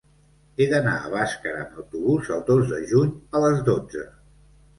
He 0.61 0.65
d'anar 0.69 0.93
a 1.01 1.11
Bàscara 1.15 1.59
amb 1.65 1.77
autobús 1.83 2.33
el 2.37 2.41
dos 2.49 2.73
de 2.73 2.81
juny 2.93 3.13
a 3.41 3.45
les 3.45 3.63
dotze. 3.71 4.09